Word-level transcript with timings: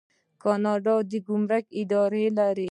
کاناډا 0.41 0.95
د 1.09 1.11
ګمرک 1.27 1.65
اداره 1.81 2.23
لري. 2.37 2.67